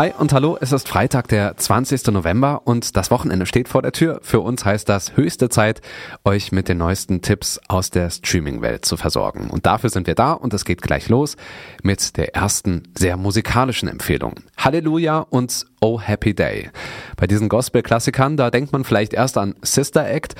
Hi 0.00 0.14
und 0.18 0.32
hallo, 0.32 0.56
es 0.58 0.72
ist 0.72 0.88
Freitag, 0.88 1.28
der 1.28 1.58
20. 1.58 2.06
November 2.06 2.62
und 2.64 2.96
das 2.96 3.10
Wochenende 3.10 3.44
steht 3.44 3.68
vor 3.68 3.82
der 3.82 3.92
Tür. 3.92 4.20
Für 4.22 4.40
uns 4.40 4.64
heißt 4.64 4.88
das 4.88 5.14
höchste 5.14 5.50
Zeit, 5.50 5.82
euch 6.24 6.52
mit 6.52 6.70
den 6.70 6.78
neuesten 6.78 7.20
Tipps 7.20 7.60
aus 7.68 7.90
der 7.90 8.08
Streaming-Welt 8.08 8.86
zu 8.86 8.96
versorgen. 8.96 9.50
Und 9.50 9.66
dafür 9.66 9.90
sind 9.90 10.06
wir 10.06 10.14
da 10.14 10.32
und 10.32 10.54
es 10.54 10.64
geht 10.64 10.80
gleich 10.80 11.10
los 11.10 11.36
mit 11.82 12.16
der 12.16 12.34
ersten 12.34 12.84
sehr 12.96 13.18
musikalischen 13.18 13.90
Empfehlung. 13.90 14.36
Halleluja 14.56 15.18
und 15.18 15.66
Oh 15.82 16.00
Happy 16.00 16.34
Day. 16.34 16.70
Bei 17.18 17.26
diesen 17.26 17.50
Gospel-Klassikern, 17.50 18.38
da 18.38 18.50
denkt 18.50 18.72
man 18.72 18.84
vielleicht 18.84 19.12
erst 19.12 19.36
an 19.36 19.54
Sister 19.60 20.08
Act, 20.08 20.34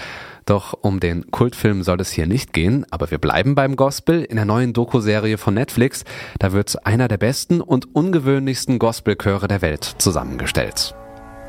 doch 0.51 0.77
um 0.83 0.99
den 0.99 1.31
Kultfilm 1.31 1.85
soll 1.85 2.01
es 2.01 2.11
hier 2.11 2.27
nicht 2.27 2.53
gehen, 2.53 2.85
aber 2.91 3.13
wir 3.13 3.19
bleiben 3.19 3.55
beim 3.55 3.77
Gospel. 3.77 4.25
In 4.25 4.35
der 4.35 4.45
neuen 4.45 4.73
Doku-Serie 4.73 5.39
von 5.39 5.55
Netflix, 5.55 6.05
da 6.41 6.51
wird 6.51 6.85
einer 6.85 7.07
der 7.07 7.19
besten 7.19 7.61
und 7.61 7.95
ungewöhnlichsten 7.95 8.81
Gospelchöre 8.81 9.47
der 9.47 9.63
Welt 9.63 9.85
zusammengestellt. 9.99 10.97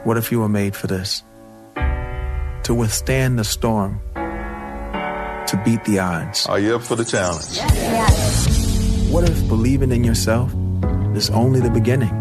What 0.06 0.18
if 0.18 0.32
you 0.32 0.40
were 0.40 0.50
made 0.50 0.74
for 0.74 0.88
this? 0.88 1.26
To 2.64 2.80
withstand 2.80 3.40
the 3.40 3.44
storm, 3.44 4.00
to 5.48 5.58
beat 5.66 5.84
the 5.86 6.00
odds. 6.00 6.48
Are 6.48 6.60
you 6.60 6.76
up 6.76 6.84
for 6.84 6.96
the 6.96 7.04
challenge? 7.04 7.60
What 9.10 9.28
if 9.28 9.48
believing 9.50 9.92
in 9.92 10.04
yourself 10.04 10.54
is 11.16 11.32
only 11.32 11.60
the 11.60 11.72
beginning? 11.72 12.12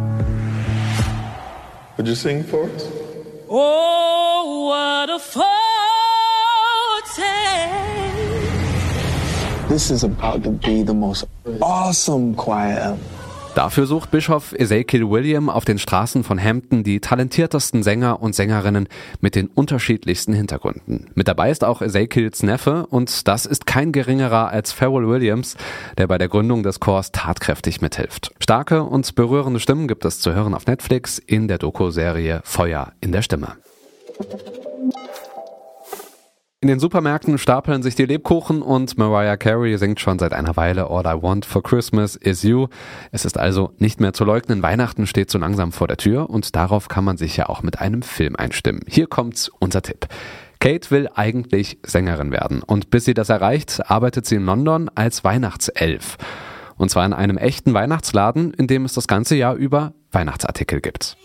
Would 1.99 2.09
you 2.09 2.15
sing 2.15 2.43
for 2.43 2.65
us? 2.65 2.89
Oh, 3.51 4.67
what 4.71 5.11
a 5.11 5.19
foretaste. 5.19 5.60
This 9.71 9.89
is 9.93 10.03
about 10.03 10.43
to 10.43 10.51
be 10.51 10.85
the 10.85 10.93
most 10.93 11.29
awesome 11.61 12.35
choir 12.35 12.77
ever. 12.77 12.99
Dafür 13.55 13.87
sucht 13.87 14.11
Bischof 14.11 14.53
Ezekiel 14.53 15.09
William 15.09 15.49
auf 15.49 15.65
den 15.65 15.79
Straßen 15.79 16.25
von 16.25 16.43
Hampton 16.43 16.83
die 16.83 16.99
talentiertesten 16.99 17.85
Sänger 17.85 18.21
und 18.21 18.35
Sängerinnen 18.35 18.89
mit 19.21 19.37
den 19.37 19.47
unterschiedlichsten 19.47 20.33
Hintergründen. 20.33 21.13
Mit 21.15 21.29
dabei 21.29 21.53
ist 21.53 21.63
auch 21.63 21.83
Ezekiels 21.83 22.43
Neffe 22.43 22.85
und 22.87 23.29
das 23.29 23.47
ist 23.47 23.65
kein 23.65 23.93
geringerer 23.93 24.49
als 24.49 24.73
Pharrell 24.73 25.07
Williams, 25.07 25.57
der 25.99 26.09
bei 26.09 26.19
der 26.19 26.29
Gründung 26.29 26.65
des 26.65 26.81
Chors 26.81 27.13
tatkräftig 27.13 27.81
mithilft. 27.81 28.33
Starke 28.41 28.83
und 28.83 29.15
berührende 29.15 29.61
Stimmen 29.61 29.87
gibt 29.87 30.05
es 30.05 30.19
zu 30.19 30.35
hören 30.35 30.55
auf 30.55 30.67
Netflix 30.67 31.19
in 31.19 31.47
der 31.47 31.59
Doku-Serie 31.59 32.41
Feuer 32.43 32.91
in 33.01 33.13
der 33.13 33.23
Stimme. 33.23 33.53
In 36.63 36.69
den 36.69 36.79
Supermärkten 36.79 37.39
stapeln 37.39 37.83
sich 37.83 37.95
die 37.95 38.05
Lebkuchen 38.05 38.61
und 38.61 38.99
Mariah 38.99 39.39
Carey 39.39 39.79
singt 39.79 39.99
schon 39.99 40.19
seit 40.19 40.35
einer 40.35 40.59
Weile 40.59 40.91
All 40.91 41.07
I 41.07 41.23
Want 41.23 41.47
for 41.47 41.63
Christmas 41.63 42.17
is 42.17 42.43
You. 42.43 42.67
Es 43.13 43.25
ist 43.25 43.39
also 43.39 43.73
nicht 43.79 43.99
mehr 43.99 44.13
zu 44.13 44.27
leugnen, 44.27 44.63
Weihnachten 44.63 45.07
steht 45.07 45.31
so 45.31 45.39
langsam 45.39 45.73
vor 45.73 45.89
der 45.89 45.97
Tür 45.97 46.29
und 46.29 46.55
darauf 46.55 46.89
kann 46.89 47.03
man 47.03 47.17
sich 47.17 47.35
ja 47.39 47.49
auch 47.49 47.63
mit 47.63 47.81
einem 47.81 48.03
Film 48.03 48.37
einstimmen. 48.37 48.83
Hier 48.87 49.07
kommt 49.07 49.51
unser 49.59 49.81
Tipp. 49.81 50.07
Kate 50.59 50.91
will 50.91 51.09
eigentlich 51.15 51.79
Sängerin 51.83 52.31
werden 52.31 52.63
und 52.63 52.91
bis 52.91 53.07
sie 53.07 53.15
das 53.15 53.31
erreicht, 53.31 53.81
arbeitet 53.91 54.27
sie 54.27 54.35
in 54.35 54.45
London 54.45 54.91
als 54.95 55.25
Weihnachtself. 55.25 56.19
Und 56.81 56.89
zwar 56.89 57.05
in 57.05 57.13
einem 57.13 57.37
echten 57.37 57.75
Weihnachtsladen, 57.75 58.55
in 58.55 58.67
dem 58.67 58.87
es 58.87 58.95
das 58.95 59.07
ganze 59.07 59.37
Jahr 59.37 59.55
über 59.55 59.93
Weihnachtsartikel 60.13 60.81
gibt. 60.81 61.19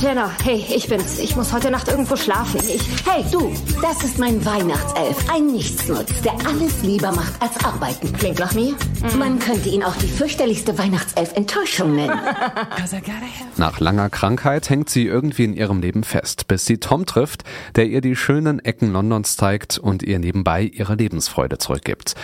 Jenna, 0.00 0.30
hey, 0.44 0.64
ich 0.72 0.88
bin's. 0.88 1.18
Ich 1.18 1.34
muss 1.34 1.52
heute 1.52 1.72
Nacht 1.72 1.88
irgendwo 1.88 2.14
schlafen. 2.14 2.60
Ich. 2.60 3.04
Hey, 3.04 3.24
du, 3.32 3.52
das 3.82 4.04
ist 4.04 4.20
mein 4.20 4.44
Weihnachtself. 4.44 5.28
Ein 5.28 5.48
Nichtsnutz, 5.48 6.22
der 6.22 6.34
alles 6.46 6.84
lieber 6.84 7.10
macht 7.10 7.42
als 7.42 7.64
arbeiten. 7.64 8.12
Klingt 8.12 8.38
nach 8.38 8.54
mir? 8.54 8.76
Man 9.18 9.40
könnte 9.40 9.68
ihn 9.68 9.82
auch 9.82 9.96
die 9.96 10.06
fürchterlichste 10.06 10.78
Weihnachtself-Enttäuschung 10.78 11.96
nennen. 11.96 12.16
Nach 13.56 13.80
langer 13.80 14.10
Krankheit 14.10 14.70
hängt 14.70 14.90
sie 14.90 15.06
irgendwie 15.06 15.44
in 15.44 15.54
ihrem 15.54 15.80
Leben 15.80 16.04
fest, 16.04 16.46
bis 16.46 16.66
sie 16.66 16.78
Tom 16.78 17.04
trifft, 17.04 17.42
der 17.74 17.86
ihr 17.86 18.00
die 18.00 18.14
schönen 18.14 18.64
Ecken 18.64 18.92
Londons 18.92 19.36
zeigt 19.36 19.76
und 19.76 20.04
ihr 20.04 20.20
nebenbei 20.20 20.62
ihre 20.62 20.94
Lebensfreude 20.94 21.58
zurückgibt. 21.58 22.14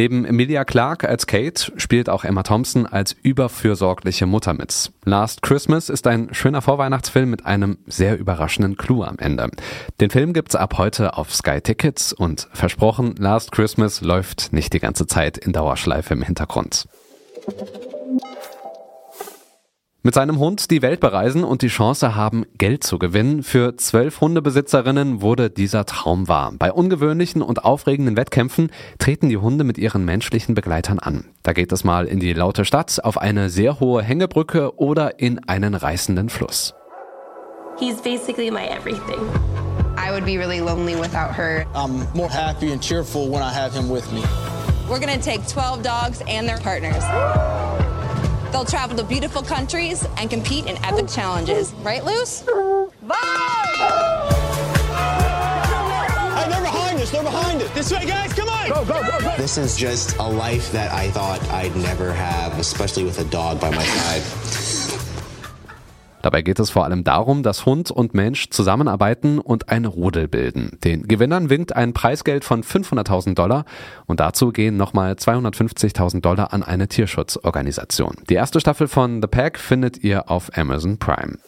Neben 0.00 0.24
Emilia 0.24 0.64
Clarke 0.64 1.10
als 1.10 1.26
Kate 1.26 1.72
spielt 1.76 2.08
auch 2.08 2.24
Emma 2.24 2.42
Thompson 2.42 2.86
als 2.86 3.14
überfürsorgliche 3.22 4.24
Mutter 4.24 4.54
mit. 4.54 4.92
Last 5.04 5.42
Christmas 5.42 5.90
ist 5.90 6.06
ein 6.06 6.32
schöner 6.32 6.62
Vorweihnachtsfilm 6.62 7.28
mit 7.28 7.44
einem 7.44 7.76
sehr 7.86 8.18
überraschenden 8.18 8.78
Clou 8.78 9.02
am 9.02 9.18
Ende. 9.18 9.50
Den 10.00 10.08
Film 10.08 10.32
gibt's 10.32 10.56
ab 10.56 10.78
heute 10.78 11.18
auf 11.18 11.34
Sky 11.34 11.60
Tickets 11.60 12.14
und 12.14 12.48
versprochen, 12.54 13.14
Last 13.18 13.52
Christmas 13.52 14.00
läuft 14.00 14.54
nicht 14.54 14.72
die 14.72 14.80
ganze 14.80 15.06
Zeit 15.06 15.36
in 15.36 15.52
Dauerschleife 15.52 16.14
im 16.14 16.22
Hintergrund. 16.22 16.86
Mit 20.02 20.14
seinem 20.14 20.38
Hund 20.38 20.70
die 20.70 20.80
Welt 20.80 20.98
bereisen 20.98 21.44
und 21.44 21.60
die 21.60 21.68
Chance 21.68 22.14
haben, 22.14 22.46
Geld 22.56 22.84
zu 22.84 22.98
gewinnen. 22.98 23.42
Für 23.42 23.76
zwölf 23.76 24.22
Hundebesitzerinnen 24.22 25.20
wurde 25.20 25.50
dieser 25.50 25.84
Traum 25.84 26.26
wahr. 26.26 26.54
Bei 26.58 26.72
ungewöhnlichen 26.72 27.42
und 27.42 27.66
aufregenden 27.66 28.16
Wettkämpfen 28.16 28.70
treten 28.98 29.28
die 29.28 29.36
Hunde 29.36 29.62
mit 29.62 29.76
ihren 29.76 30.06
menschlichen 30.06 30.54
Begleitern 30.54 31.00
an. 31.00 31.26
Da 31.42 31.52
geht 31.52 31.70
es 31.70 31.84
mal 31.84 32.06
in 32.06 32.18
die 32.18 32.32
laute 32.32 32.64
Stadt, 32.64 33.04
auf 33.04 33.18
eine 33.18 33.50
sehr 33.50 33.78
hohe 33.78 34.02
Hängebrücke 34.02 34.78
oder 34.78 35.20
in 35.20 35.46
einen 35.46 35.74
reißenden 35.74 36.30
Fluss. 36.30 36.74
He's 37.78 38.00
basically 38.00 38.50
my 38.50 38.64
everything. 38.64 39.20
I 39.98 40.10
would 40.12 40.24
be 40.24 40.38
really 40.38 40.60
lonely 40.60 40.98
without 40.98 41.36
her. 41.36 41.66
I'm 41.74 42.06
more 42.14 42.30
happy 42.30 42.72
and 42.72 42.80
cheerful 42.80 43.30
when 43.30 43.42
I 43.42 43.52
have 43.52 43.74
him 43.74 43.90
with 43.90 44.10
me. 44.12 44.22
We're 44.88 44.98
gonna 44.98 45.20
take 45.20 45.46
12 45.46 45.82
dogs 45.82 46.22
and 46.26 46.48
their 46.48 46.58
partners. 46.58 47.04
They'll 48.52 48.64
travel 48.64 48.96
to 48.96 49.04
beautiful 49.04 49.42
countries 49.42 50.06
and 50.16 50.28
compete 50.28 50.66
in 50.66 50.76
epic 50.84 51.08
challenges. 51.08 51.72
Right, 51.74 52.04
Luce? 52.04 52.40
Hey, 52.40 52.54
they're 56.48 56.60
behind 56.60 57.00
us. 57.00 57.10
They're 57.10 57.22
behind 57.22 57.62
us. 57.62 57.70
This 57.74 57.92
way, 57.92 58.06
guys. 58.06 58.32
Come 58.32 58.48
on. 58.48 58.68
Go, 58.68 58.84
go, 58.84 59.02
go, 59.02 59.20
go. 59.20 59.36
This 59.36 59.56
is 59.56 59.76
just 59.76 60.16
a 60.16 60.26
life 60.26 60.72
that 60.72 60.92
I 60.92 61.10
thought 61.10 61.40
I'd 61.50 61.76
never 61.76 62.12
have, 62.12 62.58
especially 62.58 63.04
with 63.04 63.20
a 63.20 63.24
dog 63.24 63.60
by 63.60 63.70
my 63.70 63.84
side. 63.84 64.22
Dabei 66.22 66.42
geht 66.42 66.58
es 66.58 66.70
vor 66.70 66.84
allem 66.84 67.04
darum, 67.04 67.42
dass 67.42 67.66
Hund 67.66 67.90
und 67.90 68.14
Mensch 68.14 68.50
zusammenarbeiten 68.50 69.38
und 69.38 69.68
ein 69.68 69.84
Rudel 69.84 70.28
bilden. 70.28 70.78
Den 70.84 71.08
Gewinnern 71.08 71.50
winkt 71.50 71.74
ein 71.74 71.92
Preisgeld 71.92 72.44
von 72.44 72.62
500.000 72.62 73.34
Dollar 73.34 73.64
und 74.06 74.20
dazu 74.20 74.52
gehen 74.52 74.76
nochmal 74.76 75.12
250.000 75.12 76.20
Dollar 76.20 76.52
an 76.52 76.62
eine 76.62 76.88
Tierschutzorganisation. 76.88 78.16
Die 78.28 78.34
erste 78.34 78.60
Staffel 78.60 78.88
von 78.88 79.22
The 79.22 79.28
Pack 79.28 79.58
findet 79.58 80.02
ihr 80.02 80.30
auf 80.30 80.56
Amazon 80.56 80.98
Prime. 80.98 81.38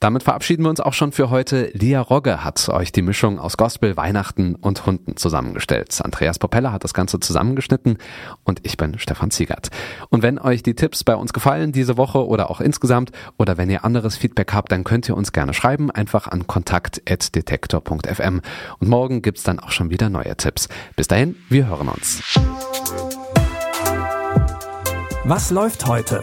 Damit 0.00 0.22
verabschieden 0.22 0.62
wir 0.64 0.70
uns 0.70 0.80
auch 0.80 0.94
schon 0.94 1.12
für 1.12 1.28
heute. 1.28 1.70
Lia 1.74 2.00
Rogge 2.00 2.42
hat 2.42 2.70
euch 2.70 2.90
die 2.90 3.02
Mischung 3.02 3.38
aus 3.38 3.58
Gospel, 3.58 3.98
Weihnachten 3.98 4.54
und 4.54 4.86
Hunden 4.86 5.18
zusammengestellt. 5.18 6.00
Andreas 6.02 6.38
Popella 6.38 6.72
hat 6.72 6.84
das 6.84 6.94
Ganze 6.94 7.20
zusammengeschnitten 7.20 7.98
und 8.42 8.60
ich 8.62 8.78
bin 8.78 8.98
Stefan 8.98 9.30
Ziegert. 9.30 9.68
Und 10.08 10.22
wenn 10.22 10.38
euch 10.38 10.62
die 10.62 10.74
Tipps 10.74 11.04
bei 11.04 11.14
uns 11.14 11.34
gefallen 11.34 11.72
diese 11.72 11.98
Woche 11.98 12.26
oder 12.26 12.50
auch 12.50 12.62
insgesamt 12.62 13.12
oder 13.36 13.58
wenn 13.58 13.68
ihr 13.68 13.84
anderes 13.84 14.16
Feedback 14.16 14.54
habt, 14.54 14.72
dann 14.72 14.84
könnt 14.84 15.06
ihr 15.06 15.16
uns 15.18 15.32
gerne 15.32 15.52
schreiben, 15.52 15.90
einfach 15.90 16.28
an 16.28 16.46
kontakt.detektor.fm. 16.46 18.40
Und 18.78 18.88
morgen 18.88 19.20
gibt's 19.20 19.42
dann 19.42 19.60
auch 19.60 19.70
schon 19.70 19.90
wieder 19.90 20.08
neue 20.08 20.34
Tipps. 20.34 20.70
Bis 20.96 21.08
dahin, 21.08 21.36
wir 21.50 21.66
hören 21.66 21.88
uns. 21.88 22.22
Was 25.24 25.50
läuft 25.50 25.86
heute? 25.86 26.22